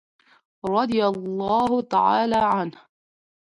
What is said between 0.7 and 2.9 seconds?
رضي الله تعالی عنه.